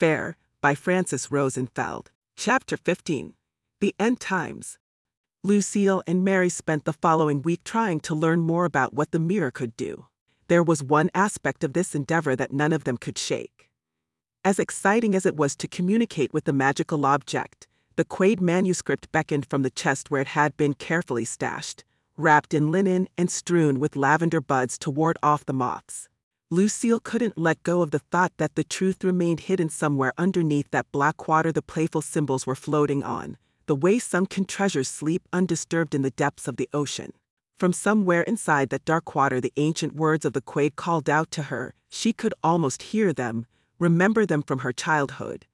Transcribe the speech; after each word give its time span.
Fair, 0.00 0.38
by 0.62 0.74
Francis 0.74 1.30
Rosenfeld. 1.30 2.10
Chapter 2.34 2.78
15 2.78 3.34
The 3.80 3.94
End 4.00 4.18
Times. 4.18 4.78
Lucille 5.44 6.02
and 6.06 6.24
Mary 6.24 6.48
spent 6.48 6.86
the 6.86 6.94
following 6.94 7.42
week 7.42 7.64
trying 7.64 8.00
to 8.00 8.14
learn 8.14 8.40
more 8.40 8.64
about 8.64 8.94
what 8.94 9.10
the 9.10 9.18
mirror 9.18 9.50
could 9.50 9.76
do. 9.76 10.06
There 10.48 10.62
was 10.62 10.82
one 10.82 11.10
aspect 11.14 11.64
of 11.64 11.74
this 11.74 11.94
endeavor 11.94 12.34
that 12.34 12.50
none 12.50 12.72
of 12.72 12.84
them 12.84 12.96
could 12.96 13.18
shake. 13.18 13.68
As 14.42 14.58
exciting 14.58 15.14
as 15.14 15.26
it 15.26 15.36
was 15.36 15.54
to 15.56 15.68
communicate 15.68 16.32
with 16.32 16.44
the 16.44 16.54
magical 16.54 17.04
object, 17.04 17.66
the 17.96 18.04
Que'd 18.06 18.40
manuscript 18.40 19.12
beckoned 19.12 19.44
from 19.50 19.60
the 19.60 19.68
chest 19.68 20.10
where 20.10 20.22
it 20.22 20.28
had 20.28 20.56
been 20.56 20.72
carefully 20.72 21.26
stashed, 21.26 21.84
wrapped 22.16 22.54
in 22.54 22.72
linen 22.72 23.06
and 23.18 23.30
strewn 23.30 23.78
with 23.78 23.96
lavender 23.96 24.40
buds 24.40 24.78
to 24.78 24.90
ward 24.90 25.18
off 25.22 25.44
the 25.44 25.52
moths. 25.52 26.08
Lucille 26.52 26.98
couldn't 26.98 27.38
let 27.38 27.62
go 27.62 27.80
of 27.80 27.92
the 27.92 28.00
thought 28.00 28.32
that 28.38 28.56
the 28.56 28.64
truth 28.64 29.04
remained 29.04 29.38
hidden 29.38 29.68
somewhere 29.68 30.12
underneath 30.18 30.68
that 30.72 30.90
black 30.90 31.28
water 31.28 31.52
the 31.52 31.62
playful 31.62 32.02
symbols 32.02 32.44
were 32.44 32.56
floating 32.56 33.04
on, 33.04 33.36
the 33.66 33.76
way 33.76 34.00
sunken 34.00 34.44
treasures 34.44 34.88
sleep 34.88 35.22
undisturbed 35.32 35.94
in 35.94 36.02
the 36.02 36.10
depths 36.10 36.48
of 36.48 36.56
the 36.56 36.68
ocean. 36.72 37.12
From 37.60 37.72
somewhere 37.72 38.22
inside 38.22 38.70
that 38.70 38.84
dark 38.84 39.14
water, 39.14 39.40
the 39.40 39.52
ancient 39.58 39.94
words 39.94 40.24
of 40.24 40.32
the 40.32 40.40
Que'd 40.40 40.74
called 40.74 41.08
out 41.08 41.30
to 41.30 41.44
her. 41.44 41.72
She 41.88 42.12
could 42.12 42.34
almost 42.42 42.82
hear 42.82 43.12
them, 43.12 43.46
remember 43.78 44.26
them 44.26 44.42
from 44.42 44.60
her 44.60 44.72
childhood. 44.72 45.46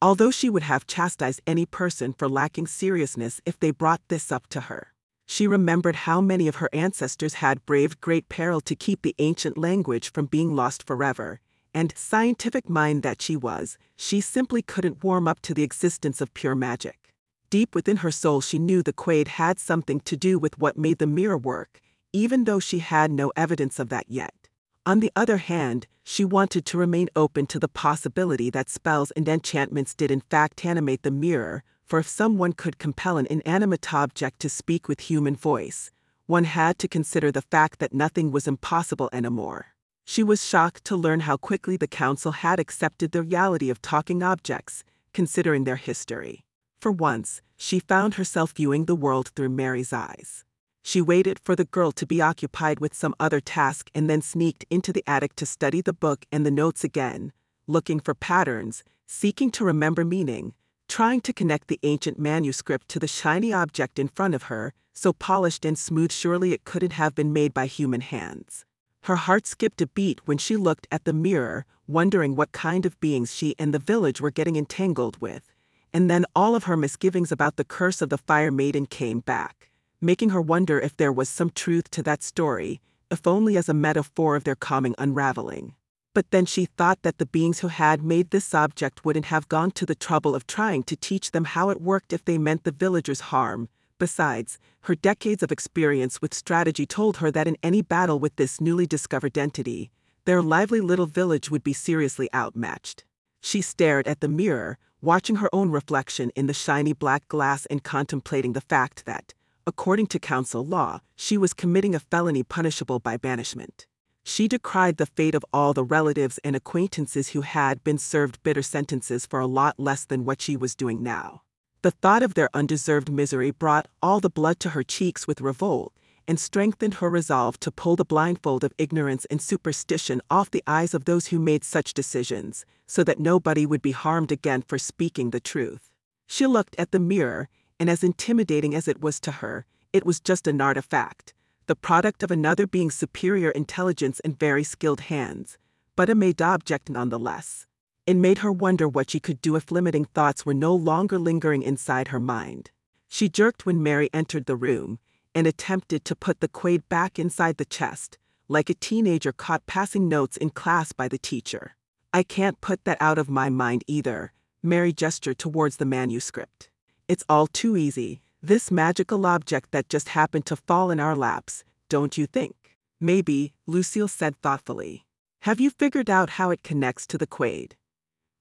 Although 0.00 0.30
she 0.30 0.48
would 0.48 0.62
have 0.62 0.86
chastised 0.86 1.42
any 1.48 1.66
person 1.66 2.12
for 2.12 2.28
lacking 2.28 2.68
seriousness 2.68 3.40
if 3.44 3.58
they 3.58 3.72
brought 3.72 4.02
this 4.06 4.30
up 4.30 4.46
to 4.50 4.60
her. 4.60 4.93
She 5.26 5.46
remembered 5.46 5.96
how 5.96 6.20
many 6.20 6.48
of 6.48 6.56
her 6.56 6.68
ancestors 6.72 7.34
had 7.34 7.64
braved 7.66 8.00
great 8.00 8.28
peril 8.28 8.60
to 8.62 8.76
keep 8.76 9.02
the 9.02 9.14
ancient 9.18 9.58
language 9.58 10.12
from 10.12 10.26
being 10.26 10.54
lost 10.54 10.82
forever, 10.82 11.40
and, 11.72 11.92
scientific 11.96 12.68
mind 12.68 13.02
that 13.02 13.20
she 13.20 13.36
was, 13.36 13.76
she 13.96 14.20
simply 14.20 14.62
couldn't 14.62 15.02
warm 15.02 15.26
up 15.26 15.40
to 15.40 15.54
the 15.54 15.64
existence 15.64 16.20
of 16.20 16.32
pure 16.34 16.54
magic. 16.54 17.12
Deep 17.50 17.74
within 17.74 17.98
her 17.98 18.10
soul, 18.10 18.40
she 18.40 18.58
knew 18.58 18.82
the 18.82 18.92
Que'd 18.92 19.28
had 19.28 19.58
something 19.58 20.00
to 20.00 20.16
do 20.16 20.38
with 20.38 20.58
what 20.58 20.78
made 20.78 20.98
the 20.98 21.06
mirror 21.06 21.38
work, 21.38 21.80
even 22.12 22.44
though 22.44 22.60
she 22.60 22.78
had 22.78 23.10
no 23.10 23.32
evidence 23.36 23.78
of 23.78 23.88
that 23.88 24.06
yet. 24.08 24.48
On 24.86 25.00
the 25.00 25.12
other 25.16 25.38
hand, 25.38 25.86
she 26.04 26.24
wanted 26.24 26.66
to 26.66 26.78
remain 26.78 27.08
open 27.16 27.46
to 27.46 27.58
the 27.58 27.68
possibility 27.68 28.50
that 28.50 28.68
spells 28.68 29.10
and 29.12 29.26
enchantments 29.28 29.94
did 29.94 30.10
in 30.10 30.20
fact 30.20 30.64
animate 30.64 31.02
the 31.02 31.10
mirror, 31.10 31.64
for 31.84 31.98
if 31.98 32.08
someone 32.08 32.52
could 32.52 32.78
compel 32.78 33.18
an 33.18 33.26
inanimate 33.28 33.92
object 33.92 34.40
to 34.40 34.48
speak 34.48 34.88
with 34.88 35.00
human 35.00 35.36
voice, 35.36 35.90
one 36.26 36.44
had 36.44 36.78
to 36.78 36.88
consider 36.88 37.30
the 37.30 37.42
fact 37.42 37.78
that 37.78 37.92
nothing 37.92 38.30
was 38.30 38.48
impossible 38.48 39.10
anymore. 39.12 39.74
She 40.04 40.22
was 40.22 40.44
shocked 40.44 40.84
to 40.86 40.96
learn 40.96 41.20
how 41.20 41.36
quickly 41.36 41.76
the 41.76 41.86
council 41.86 42.32
had 42.32 42.58
accepted 42.58 43.12
the 43.12 43.22
reality 43.22 43.70
of 43.70 43.82
talking 43.82 44.22
objects, 44.22 44.84
considering 45.12 45.64
their 45.64 45.76
history. 45.76 46.44
For 46.80 46.92
once, 46.92 47.40
she 47.56 47.78
found 47.78 48.14
herself 48.14 48.52
viewing 48.52 48.84
the 48.84 48.94
world 48.94 49.28
through 49.34 49.50
Mary's 49.50 49.92
eyes. 49.92 50.44
She 50.82 51.00
waited 51.00 51.38
for 51.42 51.56
the 51.56 51.64
girl 51.64 51.92
to 51.92 52.06
be 52.06 52.20
occupied 52.20 52.80
with 52.80 52.94
some 52.94 53.14
other 53.18 53.40
task 53.40 53.90
and 53.94 54.10
then 54.10 54.20
sneaked 54.20 54.66
into 54.68 54.92
the 54.92 55.04
attic 55.06 55.34
to 55.36 55.46
study 55.46 55.80
the 55.80 55.94
book 55.94 56.26
and 56.30 56.44
the 56.44 56.50
notes 56.50 56.84
again, 56.84 57.32
looking 57.66 58.00
for 58.00 58.14
patterns, 58.14 58.84
seeking 59.06 59.50
to 59.52 59.64
remember 59.64 60.04
meaning, 60.04 60.52
trying 60.94 61.20
to 61.20 61.32
connect 61.32 61.66
the 61.66 61.80
ancient 61.82 62.20
manuscript 62.20 62.88
to 62.88 63.00
the 63.00 63.08
shiny 63.08 63.52
object 63.52 63.98
in 63.98 64.06
front 64.06 64.32
of 64.32 64.44
her, 64.44 64.72
so 64.92 65.12
polished 65.12 65.64
and 65.64 65.76
smooth 65.76 66.12
surely 66.12 66.52
it 66.52 66.64
couldn't 66.64 66.92
have 66.92 67.16
been 67.16 67.32
made 67.32 67.52
by 67.52 67.66
human 67.66 68.00
hands. 68.00 68.64
Her 69.02 69.16
heart 69.16 69.44
skipped 69.44 69.82
a 69.82 69.88
beat 69.88 70.20
when 70.26 70.38
she 70.38 70.56
looked 70.56 70.86
at 70.92 71.02
the 71.02 71.12
mirror, 71.12 71.66
wondering 71.88 72.36
what 72.36 72.52
kind 72.52 72.86
of 72.86 73.00
beings 73.00 73.34
she 73.34 73.56
and 73.58 73.74
the 73.74 73.80
village 73.80 74.20
were 74.20 74.30
getting 74.30 74.54
entangled 74.54 75.20
with. 75.20 75.52
And 75.92 76.08
then 76.08 76.26
all 76.36 76.54
of 76.54 76.62
her 76.62 76.76
misgivings 76.76 77.32
about 77.32 77.56
the 77.56 77.64
curse 77.64 78.00
of 78.00 78.08
the 78.08 78.16
Fire 78.16 78.52
Maiden 78.52 78.86
came 78.86 79.18
back, 79.18 79.72
making 80.00 80.30
her 80.30 80.40
wonder 80.40 80.78
if 80.78 80.96
there 80.96 81.12
was 81.12 81.28
some 81.28 81.50
truth 81.50 81.90
to 81.90 82.04
that 82.04 82.22
story, 82.22 82.80
if 83.10 83.26
only 83.26 83.56
as 83.56 83.68
a 83.68 83.74
metaphor 83.74 84.36
of 84.36 84.44
their 84.44 84.54
coming 84.54 84.94
unraveling 84.96 85.74
but 86.14 86.30
then 86.30 86.46
she 86.46 86.64
thought 86.64 87.02
that 87.02 87.18
the 87.18 87.26
beings 87.26 87.58
who 87.60 87.68
had 87.68 88.02
made 88.02 88.30
this 88.30 88.54
object 88.54 89.04
wouldn't 89.04 89.26
have 89.26 89.48
gone 89.48 89.72
to 89.72 89.84
the 89.84 89.96
trouble 89.96 90.34
of 90.34 90.46
trying 90.46 90.84
to 90.84 90.96
teach 90.96 91.32
them 91.32 91.44
how 91.44 91.70
it 91.70 91.80
worked 91.80 92.12
if 92.12 92.24
they 92.24 92.38
meant 92.38 92.62
the 92.62 92.70
villagers 92.70 93.20
harm. 93.32 93.68
Besides, 93.98 94.58
her 94.82 94.94
decades 94.94 95.42
of 95.42 95.52
experience 95.52 96.22
with 96.22 96.32
strategy 96.32 96.86
told 96.86 97.18
her 97.18 97.30
that 97.32 97.48
in 97.48 97.56
any 97.62 97.82
battle 97.82 98.18
with 98.18 98.36
this 98.36 98.60
newly 98.60 98.86
discovered 98.86 99.36
entity, 99.36 99.90
their 100.24 100.40
lively 100.40 100.80
little 100.80 101.06
village 101.06 101.50
would 101.50 101.64
be 101.64 101.72
seriously 101.72 102.28
outmatched. 102.32 103.04
She 103.40 103.60
stared 103.60 104.06
at 104.06 104.20
the 104.20 104.28
mirror, 104.28 104.78
watching 105.00 105.36
her 105.36 105.50
own 105.52 105.70
reflection 105.70 106.30
in 106.34 106.46
the 106.46 106.54
shiny 106.54 106.92
black 106.92 107.28
glass 107.28 107.66
and 107.66 107.82
contemplating 107.82 108.52
the 108.52 108.60
fact 108.60 109.04
that, 109.04 109.34
according 109.66 110.06
to 110.08 110.18
council 110.18 110.64
law, 110.64 111.00
she 111.14 111.36
was 111.36 111.52
committing 111.52 111.94
a 111.94 112.00
felony 112.00 112.42
punishable 112.42 113.00
by 113.00 113.16
banishment. 113.16 113.86
She 114.24 114.48
decried 114.48 114.96
the 114.96 115.06
fate 115.06 115.34
of 115.34 115.44
all 115.52 115.74
the 115.74 115.84
relatives 115.84 116.38
and 116.42 116.56
acquaintances 116.56 117.28
who 117.28 117.42
had 117.42 117.84
been 117.84 117.98
served 117.98 118.42
bitter 118.42 118.62
sentences 118.62 119.26
for 119.26 119.38
a 119.38 119.46
lot 119.46 119.78
less 119.78 120.04
than 120.04 120.24
what 120.24 120.40
she 120.40 120.56
was 120.56 120.74
doing 120.74 121.02
now. 121.02 121.42
The 121.82 121.90
thought 121.90 122.22
of 122.22 122.32
their 122.32 122.48
undeserved 122.54 123.12
misery 123.12 123.50
brought 123.50 123.86
all 124.02 124.20
the 124.20 124.30
blood 124.30 124.58
to 124.60 124.70
her 124.70 124.82
cheeks 124.82 125.26
with 125.26 125.42
revolt 125.42 125.92
and 126.26 126.40
strengthened 126.40 126.94
her 126.94 127.10
resolve 127.10 127.60
to 127.60 127.70
pull 127.70 127.96
the 127.96 128.04
blindfold 128.04 128.64
of 128.64 128.72
ignorance 128.78 129.26
and 129.26 129.42
superstition 129.42 130.22
off 130.30 130.50
the 130.50 130.64
eyes 130.66 130.94
of 130.94 131.04
those 131.04 131.26
who 131.26 131.38
made 131.38 131.62
such 131.62 131.92
decisions, 131.92 132.64
so 132.86 133.04
that 133.04 133.20
nobody 133.20 133.66
would 133.66 133.82
be 133.82 133.92
harmed 133.92 134.32
again 134.32 134.62
for 134.62 134.78
speaking 134.78 135.30
the 135.30 135.40
truth. 135.40 135.90
She 136.26 136.46
looked 136.46 136.74
at 136.78 136.92
the 136.92 136.98
mirror, 136.98 137.50
and 137.78 137.90
as 137.90 138.02
intimidating 138.02 138.74
as 138.74 138.88
it 138.88 139.02
was 139.02 139.20
to 139.20 139.32
her, 139.32 139.66
it 139.92 140.06
was 140.06 140.18
just 140.18 140.46
an 140.46 140.62
artifact, 140.62 141.34
the 141.66 141.76
product 141.76 142.22
of 142.22 142.30
another 142.30 142.66
being's 142.66 142.94
superior 142.94 143.50
intelligence 143.50 144.20
and 144.20 144.38
very 144.38 144.64
skilled 144.64 145.00
hands, 145.02 145.58
but 145.96 146.10
a 146.10 146.14
made 146.14 146.42
object 146.42 146.90
nonetheless. 146.90 147.66
It 148.06 148.16
made 148.16 148.38
her 148.38 148.52
wonder 148.52 148.86
what 148.86 149.10
she 149.10 149.20
could 149.20 149.40
do 149.40 149.56
if 149.56 149.70
limiting 149.70 150.04
thoughts 150.04 150.44
were 150.44 150.54
no 150.54 150.74
longer 150.74 151.18
lingering 151.18 151.62
inside 151.62 152.08
her 152.08 152.20
mind. 152.20 152.70
She 153.08 153.28
jerked 153.28 153.64
when 153.64 153.82
Mary 153.82 154.10
entered 154.12 154.46
the 154.46 154.56
room 154.56 154.98
and 155.34 155.46
attempted 155.46 156.04
to 156.04 156.16
put 156.16 156.40
the 156.40 156.48
Que'd 156.48 156.88
back 156.88 157.18
inside 157.18 157.56
the 157.56 157.64
chest, 157.64 158.18
like 158.48 158.68
a 158.68 158.74
teenager 158.74 159.32
caught 159.32 159.66
passing 159.66 160.08
notes 160.08 160.36
in 160.36 160.50
class 160.50 160.92
by 160.92 161.08
the 161.08 161.18
teacher. 161.18 161.76
I 162.12 162.22
can't 162.22 162.60
put 162.60 162.84
that 162.84 162.98
out 163.00 163.18
of 163.18 163.30
my 163.30 163.48
mind 163.48 163.84
either, 163.86 164.32
Mary 164.62 164.92
gestured 164.92 165.38
towards 165.38 165.78
the 165.78 165.86
manuscript. 165.86 166.68
It's 167.08 167.24
all 167.28 167.46
too 167.46 167.76
easy, 167.76 168.20
this 168.46 168.70
magical 168.70 169.24
object 169.24 169.70
that 169.72 169.88
just 169.88 170.10
happened 170.10 170.44
to 170.46 170.56
fall 170.56 170.90
in 170.90 171.00
our 171.00 171.16
laps, 171.16 171.64
don't 171.88 172.18
you 172.18 172.26
think? 172.26 172.54
Maybe, 173.00 173.52
Lucille 173.66 174.08
said 174.08 174.36
thoughtfully. 174.42 175.04
Have 175.42 175.60
you 175.60 175.70
figured 175.70 176.10
out 176.10 176.30
how 176.30 176.50
it 176.50 176.62
connects 176.62 177.06
to 177.08 177.18
the 177.18 177.26
Que'd? 177.26 177.76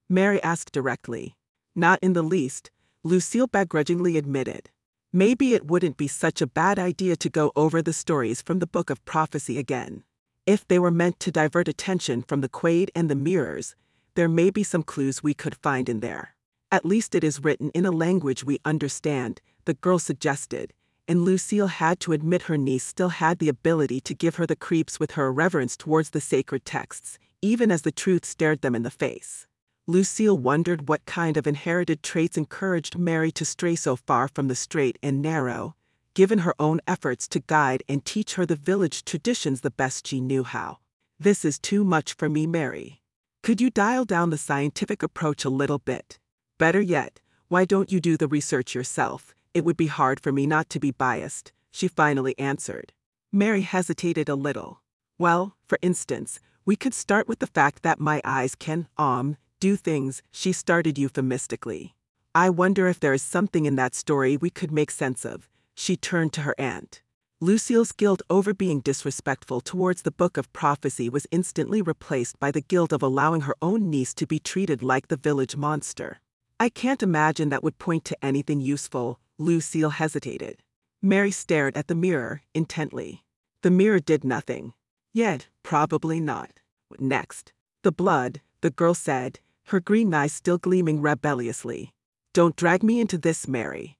Mary 0.09 0.42
asked 0.44 0.72
directly. 0.72 1.36
Not 1.75 2.00
in 2.02 2.13
the 2.13 2.22
least, 2.22 2.69
Lucille 3.03 3.47
begrudgingly 3.47 4.18
admitted. 4.18 4.69
Maybe 5.12 5.53
it 5.53 5.68
wouldn't 5.68 5.97
be 5.97 6.08
such 6.08 6.42
a 6.42 6.47
bad 6.47 6.80
idea 6.80 7.16
to 7.16 7.30
go 7.30 7.52
over 7.56 7.81
the 7.81 7.94
stories 7.94 8.42
from 8.42 8.59
the 8.59 8.68
Book 8.68 8.90
of 8.90 9.03
Prophecy 9.06 9.58
again. 9.58 10.03
If 10.46 10.68
they 10.68 10.80
were 10.80 10.92
meant 10.92 11.19
to 11.22 11.31
divert 11.31 11.68
attention 11.68 12.24
from 12.24 12.42
the 12.42 12.50
Que'd 12.50 12.92
and 12.94 13.09
the 13.09 13.16
mirrors, 13.16 13.75
there 14.16 14.30
may 14.30 14.50
be 14.50 14.63
some 14.63 14.84
clues 14.84 15.24
we 15.24 15.34
could 15.34 15.56
find 15.56 15.88
in 15.88 16.02
there. 16.02 16.36
At 16.72 16.86
least 16.86 17.16
it 17.16 17.24
is 17.24 17.44
written 17.44 17.69
in 17.72 17.86
a 17.86 17.92
language 17.92 18.44
we 18.44 18.59
understand, 18.66 19.42
the 19.66 19.74
girl 19.74 20.00
suggested, 20.00 20.74
and 21.07 21.24
Lucille 21.24 21.68
had 21.68 22.00
to 22.01 22.13
admit 22.13 22.44
her 22.44 22.57
niece 22.57 22.84
still 22.84 23.09
had 23.09 23.40
the 23.40 23.50
ability 23.50 24.00
to 24.01 24.13
give 24.13 24.35
her 24.35 24.46
the 24.46 24.56
creeps 24.56 25.00
with 25.00 25.12
her 25.12 25.28
irreverence 25.28 25.75
towards 25.75 26.12
the 26.12 26.22
sacred 26.22 26.66
texts, 26.66 27.19
even 27.41 27.72
as 27.72 27.81
the 27.81 27.91
truth 27.91 28.25
stared 28.25 28.62
them 28.62 28.75
in 28.75 28.84
the 28.84 28.91
face. 28.91 29.46
Lucille 29.85 30.38
wondered 30.38 30.88
what 30.88 31.06
kind 31.06 31.35
of 31.35 31.45
inherited 31.45 32.01
traits 32.01 32.38
encouraged 32.38 32.98
Mary 32.98 33.31
to 33.33 33.44
stray 33.44 33.75
so 33.75 33.98
far 33.98 34.30
from 34.30 34.48
the 34.48 34.56
straight 34.56 34.98
and 35.04 35.21
narrow, 35.21 35.75
given 36.13 36.39
her 36.39 36.56
own 36.57 36.80
efforts 36.88 37.27
to 37.27 37.42
guide 37.42 37.83
and 37.89 38.06
teach 38.06 38.36
her 38.36 38.45
the 38.45 38.56
village 38.56 39.04
traditions 39.04 39.59
the 39.62 39.71
best 39.71 40.07
she 40.07 40.21
knew 40.21 40.44
how. 40.44 40.77
This 41.19 41.44
is 41.44 41.59
too 41.59 41.83
much 41.83 42.13
for 42.13 42.30
me, 42.30 42.48
Mary. 42.48 43.01
Could 43.42 43.59
you 43.59 43.69
dial 43.69 44.06
down 44.06 44.30
the 44.30 44.38
scientific 44.38 45.04
approach 45.04 45.44
a 45.44 45.50
little 45.50 45.80
bit? 45.80 46.18
Better 46.57 46.80
yet, 46.80 47.19
why 47.50 47.66
don't 47.66 47.92
you 47.92 48.00
do 48.00 48.16
the 48.16 48.27
research 48.27 48.74
yourself? 48.74 49.36
It 49.54 49.64
would 49.66 49.78
be 49.78 49.88
hard 49.88 50.20
for 50.20 50.32
me 50.32 50.48
not 50.48 50.70
to 50.72 50.80
be 50.80 50.92
biased, 50.92 51.52
she 51.72 51.88
finally 51.88 52.38
answered. 52.40 52.94
Mary 53.32 53.62
hesitated 53.62 54.30
a 54.30 54.36
little. 54.36 54.82
Well, 55.20 55.56
for 55.68 55.78
instance, 55.82 56.40
we 56.66 56.76
could 56.76 56.94
start 56.94 57.28
with 57.28 57.40
the 57.40 57.48
fact 57.48 57.84
that 57.84 58.00
my 58.00 58.22
eyes 58.24 58.56
can, 58.56 58.88
um, 58.98 59.38
do 59.60 59.76
things, 59.76 60.22
she 60.32 60.52
started 60.52 60.98
euphemistically. 60.98 61.96
I 62.36 62.50
wonder 62.50 62.88
if 62.88 63.00
there 63.00 63.14
is 63.14 63.22
something 63.22 63.66
in 63.66 63.76
that 63.76 63.94
story 63.94 64.38
we 64.38 64.50
could 64.50 64.72
make 64.72 64.90
sense 64.90 65.24
of. 65.24 65.48
She 65.76 65.96
turned 65.96 66.34
to 66.34 66.42
her 66.42 66.56
aunt. 66.58 67.02
Lucille's 67.40 67.92
guilt 67.92 68.22
over 68.30 68.54
being 68.54 68.80
disrespectful 68.80 69.62
towards 69.62 70.02
the 70.02 70.12
Book 70.12 70.38
of 70.38 70.52
Prophecy 70.54 71.10
was 71.10 71.28
instantly 71.30 71.82
replaced 71.82 72.40
by 72.40 72.52
the 72.52 72.62
guilt 72.62 72.92
of 72.92 73.04
allowing 73.04 73.42
her 73.42 73.56
own 73.62 73.90
niece 73.90 74.14
to 74.16 74.26
be 74.26 74.40
treated 74.40 74.82
like 74.82 75.10
the 75.10 75.18
village 75.18 75.56
monster. 75.56 76.22
I 76.60 76.70
can't 76.70 77.04
imagine 77.04 77.50
that 77.50 77.64
would 77.64 77.78
point 77.78 78.06
to 78.06 78.26
anything 78.26 78.62
useful, 78.62 79.20
Lucille 79.38 79.91
hesitated. 79.91 80.59
Mary 81.01 81.31
stared 81.31 81.75
at 81.75 81.88
the 81.88 81.95
mirror 81.95 82.41
intently. 82.53 83.24
The 83.62 83.71
mirror 83.71 84.00
did 84.00 84.24
nothing. 84.24 84.74
Yet, 85.13 85.47
probably 85.63 86.19
not. 86.19 86.59
Next. 87.00 87.53
The 87.83 87.91
blood, 87.91 88.41
the 88.62 88.69
girl 88.69 88.94
said, 88.94 89.39
her 89.68 89.80
green 89.80 90.13
eyes 90.13 90.33
still 90.33 90.57
gleaming 90.57 91.01
rebelliously. 91.01 91.94
Don't 92.33 92.56
drag 92.56 92.83
me 92.83 93.00
into 93.00 93.18
this, 93.18 93.47
Mary. 93.47 93.97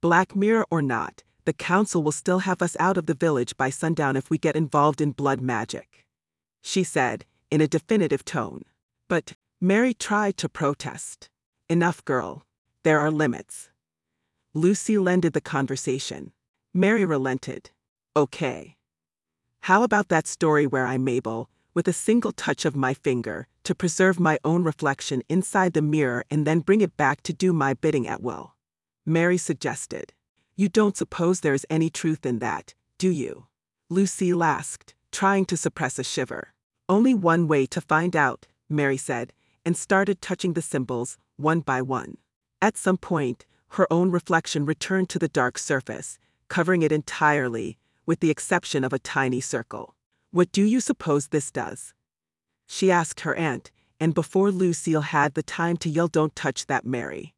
Black 0.00 0.36
mirror 0.36 0.66
or 0.70 0.82
not, 0.82 1.24
the 1.44 1.52
council 1.52 2.02
will 2.02 2.12
still 2.12 2.40
have 2.40 2.62
us 2.62 2.76
out 2.78 2.96
of 2.96 3.06
the 3.06 3.14
village 3.14 3.56
by 3.56 3.70
sundown 3.70 4.16
if 4.16 4.30
we 4.30 4.38
get 4.38 4.56
involved 4.56 5.00
in 5.00 5.12
blood 5.12 5.40
magic. 5.40 6.06
She 6.62 6.84
said, 6.84 7.24
in 7.50 7.60
a 7.60 7.68
definitive 7.68 8.24
tone. 8.24 8.62
But, 9.08 9.34
Mary 9.60 9.92
tried 9.92 10.36
to 10.38 10.48
protest. 10.48 11.28
Enough, 11.68 12.04
girl. 12.04 12.44
There 12.84 13.00
are 13.00 13.10
limits. 13.10 13.69
Lucille 14.54 15.08
ended 15.08 15.32
the 15.32 15.40
conversation. 15.40 16.32
Mary 16.74 17.04
relented. 17.04 17.70
Okay. 18.16 18.76
How 19.60 19.84
about 19.84 20.08
that 20.08 20.26
story 20.26 20.66
where 20.66 20.86
I'm 20.86 21.06
able, 21.06 21.48
with 21.72 21.86
a 21.86 21.92
single 21.92 22.32
touch 22.32 22.64
of 22.64 22.74
my 22.74 22.92
finger, 22.92 23.46
to 23.62 23.76
preserve 23.76 24.18
my 24.18 24.40
own 24.44 24.64
reflection 24.64 25.22
inside 25.28 25.72
the 25.72 25.82
mirror 25.82 26.24
and 26.32 26.44
then 26.44 26.60
bring 26.60 26.80
it 26.80 26.96
back 26.96 27.22
to 27.22 27.32
do 27.32 27.52
my 27.52 27.74
bidding 27.74 28.08
at 28.08 28.22
will? 28.22 28.56
Mary 29.06 29.38
suggested. 29.38 30.12
You 30.56 30.68
don't 30.68 30.96
suppose 30.96 31.40
there's 31.40 31.64
any 31.70 31.88
truth 31.88 32.26
in 32.26 32.40
that, 32.40 32.74
do 32.98 33.08
you? 33.08 33.46
Lucille 33.88 34.42
asked, 34.42 34.94
trying 35.12 35.44
to 35.44 35.56
suppress 35.56 35.96
a 35.96 36.02
shiver. 36.02 36.54
Only 36.88 37.14
one 37.14 37.46
way 37.46 37.66
to 37.66 37.80
find 37.80 38.16
out, 38.16 38.48
Mary 38.68 38.96
said, 38.96 39.32
and 39.64 39.76
started 39.76 40.20
touching 40.20 40.54
the 40.54 40.62
symbols, 40.62 41.18
one 41.36 41.60
by 41.60 41.82
one. 41.82 42.16
At 42.60 42.76
some 42.76 42.96
point, 42.96 43.46
her 43.70 43.86
own 43.92 44.10
reflection 44.10 44.64
returned 44.64 45.08
to 45.10 45.18
the 45.18 45.28
dark 45.28 45.58
surface, 45.58 46.18
covering 46.48 46.82
it 46.82 46.92
entirely, 46.92 47.78
with 48.06 48.20
the 48.20 48.30
exception 48.30 48.84
of 48.84 48.92
a 48.92 48.98
tiny 48.98 49.40
circle. 49.40 49.94
What 50.32 50.52
do 50.52 50.62
you 50.62 50.80
suppose 50.80 51.28
this 51.28 51.50
does? 51.50 51.94
She 52.66 52.90
asked 52.90 53.20
her 53.20 53.34
aunt, 53.34 53.70
and 53.98 54.14
before 54.14 54.50
Lucille 54.50 55.02
had 55.02 55.34
the 55.34 55.42
time 55.42 55.76
to 55.78 55.88
yell, 55.88 56.08
Don't 56.08 56.34
touch 56.34 56.66
that, 56.66 56.86
Mary. 56.86 57.34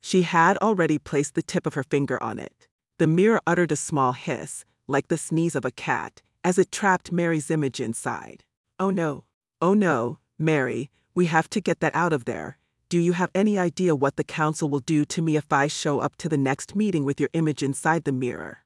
She 0.00 0.22
had 0.22 0.58
already 0.58 0.98
placed 0.98 1.34
the 1.34 1.42
tip 1.42 1.66
of 1.66 1.74
her 1.74 1.82
finger 1.82 2.22
on 2.22 2.38
it. 2.38 2.68
The 2.98 3.06
mirror 3.06 3.40
uttered 3.46 3.72
a 3.72 3.76
small 3.76 4.12
hiss, 4.12 4.64
like 4.86 5.08
the 5.08 5.18
sneeze 5.18 5.54
of 5.54 5.64
a 5.64 5.70
cat, 5.70 6.20
as 6.42 6.58
it 6.58 6.70
trapped 6.70 7.10
Mary's 7.10 7.50
image 7.50 7.80
inside. 7.80 8.44
Oh 8.78 8.90
no. 8.90 9.24
Oh 9.62 9.72
no, 9.72 10.18
Mary, 10.38 10.90
we 11.14 11.26
have 11.26 11.48
to 11.50 11.60
get 11.60 11.80
that 11.80 11.94
out 11.94 12.12
of 12.12 12.26
there. 12.26 12.58
Do 12.94 13.00
you 13.00 13.14
have 13.14 13.32
any 13.34 13.58
idea 13.58 13.96
what 13.96 14.14
the 14.14 14.22
council 14.22 14.68
will 14.68 14.78
do 14.78 15.04
to 15.04 15.20
me 15.20 15.34
if 15.34 15.52
I 15.52 15.66
show 15.66 15.98
up 15.98 16.14
to 16.18 16.28
the 16.28 16.38
next 16.38 16.76
meeting 16.76 17.04
with 17.04 17.18
your 17.18 17.28
image 17.32 17.60
inside 17.60 18.04
the 18.04 18.12
mirror? 18.12 18.58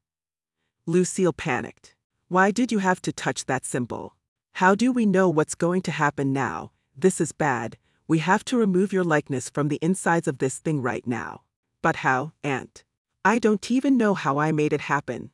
Lucille 0.85 1.33
panicked. 1.33 1.95
Why 2.29 2.51
did 2.51 2.71
you 2.71 2.81
have 2.81 3.01
to 3.01 3.11
touch 3.11 3.47
that 3.47 3.65
symbol? 3.65 4.17
How 4.61 4.75
do 4.75 4.93
we 4.93 5.07
know 5.07 5.31
what's 5.31 5.55
going 5.55 5.81
to 5.81 5.91
happen 5.91 6.35
now? 6.35 6.73
This 6.95 7.23
is 7.23 7.33
bad, 7.33 7.79
we 8.07 8.19
have 8.19 8.45
to 8.45 8.59
remove 8.59 8.93
your 8.93 9.03
likeness 9.03 9.49
from 9.49 9.69
the 9.69 9.79
insides 9.81 10.29
of 10.29 10.41
this 10.41 10.59
thing 10.59 10.83
right 10.83 11.07
now. 11.07 11.41
But 11.81 11.97
how, 11.97 12.33
Aunt? 12.45 12.85
I 13.25 13.39
don't 13.39 13.71
even 13.71 13.97
know 13.97 14.13
how 14.13 14.37
I 14.37 14.53
made 14.53 14.75
it 14.75 14.83
happen. 14.83 15.31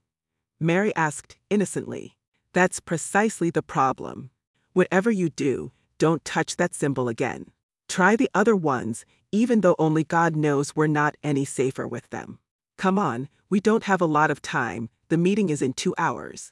Mary 0.61 0.94
asked, 0.94 1.37
innocently. 1.50 2.17
That's 2.52 2.79
precisely 2.79 3.50
the 3.50 3.61
problem. 3.61 4.31
Whatever 4.73 5.11
you 5.11 5.31
do, 5.31 5.73
don't 5.99 6.25
touch 6.25 6.55
that 6.58 6.76
symbol 6.76 7.08
again. 7.08 7.50
Try 7.94 8.17
the 8.17 8.31
other 8.35 8.56
ones, 8.56 9.05
even 9.31 9.61
though 9.61 9.76
only 9.79 10.02
God 10.02 10.35
knows 10.35 10.75
we're 10.75 10.88
not 10.88 11.14
any 11.23 11.44
safer 11.44 11.87
with 11.87 12.11
them. 12.11 12.41
Come 12.76 12.99
on, 12.99 13.29
we 13.49 13.61
don't 13.61 13.85
have 13.85 14.00
a 14.00 14.05
lot 14.19 14.32
of 14.32 14.43
time, 14.43 14.88
the 15.11 15.17
meeting 15.17 15.49
is 15.49 15.62
in 15.62 15.75
two 15.75 15.94
hours. 15.96 16.50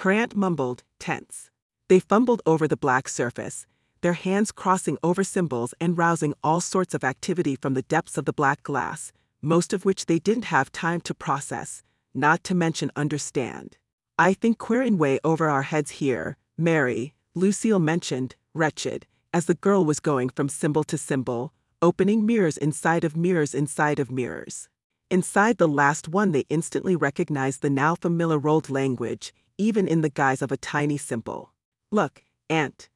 Her 0.00 0.12
aunt 0.12 0.36
mumbled, 0.36 0.82
tense. 0.98 1.48
They 1.88 2.00
fumbled 2.00 2.42
over 2.44 2.68
the 2.68 2.76
black 2.76 3.08
surface, 3.08 3.66
their 4.02 4.12
hands 4.12 4.52
crossing 4.52 4.98
over 5.02 5.24
symbols 5.24 5.72
and 5.80 5.96
rousing 5.96 6.34
all 6.44 6.60
sorts 6.60 6.92
of 6.92 7.02
activity 7.02 7.56
from 7.56 7.72
the 7.72 7.88
depths 7.88 8.18
of 8.18 8.26
the 8.26 8.34
black 8.34 8.62
glass, 8.62 9.10
most 9.40 9.72
of 9.72 9.86
which 9.86 10.04
they 10.04 10.18
didn't 10.18 10.52
have 10.56 10.70
time 10.70 11.00
to 11.00 11.14
process, 11.14 11.82
not 12.12 12.44
to 12.44 12.54
mention 12.54 12.90
understand. 12.94 13.78
I 14.18 14.34
think 14.34 14.60
in 14.70 14.98
way 14.98 15.18
over 15.24 15.48
our 15.48 15.62
heads 15.62 15.92
here, 15.92 16.36
Mary, 16.58 17.14
Lucille 17.34 17.78
mentioned, 17.78 18.36
wretched, 18.52 19.06
as 19.32 19.46
the 19.46 19.54
girl 19.54 19.84
was 19.84 20.00
going 20.00 20.28
from 20.28 20.48
symbol 20.48 20.84
to 20.84 20.98
symbol, 20.98 21.52
opening 21.80 22.26
mirrors 22.26 22.56
inside 22.56 23.04
of 23.04 23.16
mirrors 23.16 23.54
inside 23.54 23.98
of 23.98 24.10
mirrors. 24.10 24.68
Inside 25.10 25.58
the 25.58 25.68
last 25.68 26.08
one, 26.08 26.32
they 26.32 26.46
instantly 26.48 26.96
recognized 26.96 27.62
the 27.62 27.70
now 27.70 27.94
familiar 27.94 28.48
old 28.48 28.70
language, 28.70 29.34
even 29.58 29.86
in 29.86 30.00
the 30.00 30.08
guise 30.08 30.42
of 30.42 30.52
a 30.52 30.56
tiny 30.56 30.96
symbol. 30.96 31.52
Look, 31.90 32.22
Aunt, 32.48 32.88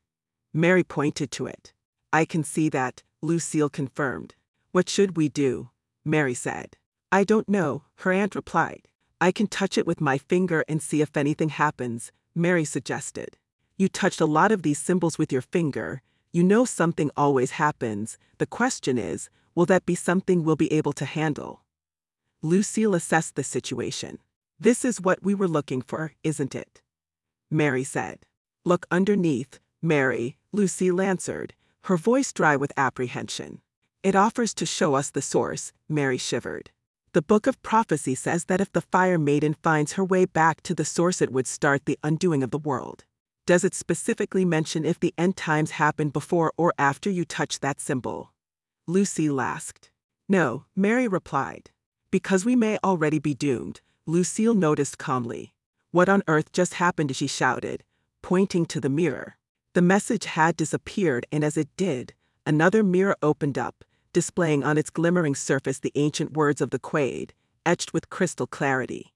Mary 0.53 0.83
pointed 0.83 1.31
to 1.33 1.47
it. 1.47 1.75
I 2.13 2.25
can 2.25 2.43
see 2.43 2.69
that, 2.71 3.03
Lucille 3.21 3.69
confirmed. 3.69 4.35
What 4.73 4.89
should 4.89 5.17
we 5.17 5.29
do? 5.29 5.71
Mary 6.05 6.35
said. 6.35 6.77
I 7.13 7.25
don't 7.25 7.49
know, 7.49 7.83
her 7.97 8.13
aunt 8.13 8.35
replied. 8.35 8.89
I 9.21 9.33
can 9.33 9.47
touch 9.47 9.77
it 9.77 9.87
with 9.87 10.01
my 10.01 10.19
finger 10.19 10.65
and 10.69 10.83
see 10.83 11.01
if 11.01 11.17
anything 11.17 11.51
happens, 11.51 12.13
Mary 12.35 12.65
suggested. 12.65 13.37
You 13.77 13.89
touched 13.89 14.21
a 14.21 14.27
lot 14.27 14.53
of 14.53 14.63
these 14.63 14.79
symbols 14.79 15.19
with 15.19 15.33
your 15.33 15.43
finger. 15.43 16.03
You 16.33 16.43
know 16.43 16.65
something 16.65 17.11
always 17.17 17.53
happens. 17.53 18.19
The 18.39 18.47
question 18.47 18.99
is, 18.99 19.31
will 19.55 19.67
that 19.67 19.87
be 19.87 19.95
something 19.95 20.45
we'll 20.45 20.57
be 20.57 20.73
able 20.73 20.93
to 20.95 21.05
handle? 21.05 21.63
Lucille 22.43 22.95
assessed 22.95 23.37
the 23.37 23.45
situation. 23.45 24.19
This 24.61 24.85
is 24.85 25.01
what 25.01 25.23
we 25.23 25.35
were 25.35 25.49
looking 25.49 25.83
for, 25.83 26.13
isn't 26.23 26.55
it? 26.55 26.83
Mary 27.51 27.85
said. 27.85 28.21
Look 28.65 28.87
underneath, 28.91 29.61
Mary, 29.81 30.37
Lucille 30.53 31.01
answered, 31.01 31.55
her 31.83 31.97
voice 31.97 32.33
dry 32.33 32.57
with 32.57 32.73
apprehension. 32.77 33.61
It 34.03 34.17
offers 34.17 34.55
to 34.55 34.67
show 34.67 34.95
us 34.95 35.11
the 35.11 35.23
source, 35.23 35.73
Mary 35.89 36.19
shivered. 36.19 36.71
The 37.13 37.23
book 37.23 37.47
of 37.47 37.63
prophecy 37.63 38.15
says 38.15 38.45
that 38.47 38.61
if 38.61 38.73
the 38.73 38.81
fire 38.81 39.19
maiden 39.19 39.55
finds 39.63 39.95
her 39.95 40.05
way 40.05 40.27
back 40.27 40.63
to 40.63 40.75
the 40.75 40.85
source, 40.85 41.23
it 41.23 41.33
would 41.33 41.47
start 41.47 41.85
the 41.85 41.99
undoing 42.03 42.43
of 42.43 42.51
the 42.51 42.59
world. 42.59 43.05
Does 43.47 43.63
it 43.63 43.77
specifically 43.77 44.45
mention 44.45 44.85
if 44.85 44.99
the 44.99 45.15
end 45.17 45.37
times 45.37 45.73
happen 45.73 46.09
before 46.09 46.53
or 46.57 46.75
after 46.79 47.09
you 47.09 47.25
touch 47.25 47.61
that 47.61 47.81
symbol? 47.81 48.33
Lucille 48.89 49.41
asked. 49.41 49.89
No, 50.29 50.65
Mary 50.75 51.07
replied. 51.07 51.71
Because 52.11 52.45
we 52.45 52.57
may 52.57 52.77
already 52.83 53.21
be 53.21 53.35
doomed, 53.35 53.81
Lucille 54.05 54.55
noticed 54.55 54.99
calmly. 54.99 55.55
What 55.93 56.09
on 56.09 56.25
earth 56.27 56.51
just 56.51 56.75
happened? 56.75 57.15
she 57.15 57.29
shouted, 57.29 57.85
pointing 58.21 58.67
to 58.67 58.81
the 58.81 58.89
mirror. 58.89 59.37
The 59.75 59.83
message 59.83 60.25
had 60.25 60.57
disappeared, 60.57 61.25
and 61.31 61.45
as 61.45 61.57
it 61.57 61.69
did, 61.77 62.15
another 62.45 62.83
mirror 62.83 63.17
opened 63.23 63.59
up, 63.59 63.85
displaying 64.13 64.65
on 64.65 64.77
its 64.77 64.91
glimmering 64.91 65.37
surface 65.37 65.79
the 65.79 65.93
ancient 65.95 66.33
words 66.33 66.61
of 66.61 66.71
the 66.71 66.81
Que'd, 66.81 67.33
etched 67.65 67.93
with 67.93 68.11
crystal 68.11 68.49
clarity. 68.49 69.13